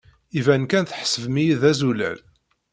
[0.39, 2.19] Iban kan tḥesbem-iyi d azulal.